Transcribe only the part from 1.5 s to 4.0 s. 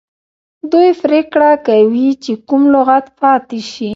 کوي چې کوم لغت پاتې شي.